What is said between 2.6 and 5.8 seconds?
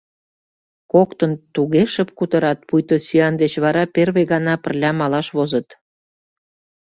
пуйто сӱан деч вара первый гана пырля малаш возыт.